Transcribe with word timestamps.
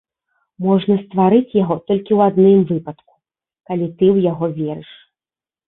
Можна 0.67 0.95
стварыць 1.03 1.57
яго 1.57 1.75
толькі 1.91 2.11
ў 2.17 2.33
адным 2.33 2.59
выпадку, 2.73 3.13
калі 3.67 3.93
ты 3.97 4.05
ў 4.15 4.27
яго 4.33 4.45
верыш. 4.59 4.91